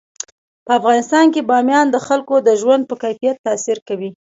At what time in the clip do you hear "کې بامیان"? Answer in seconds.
1.33-1.85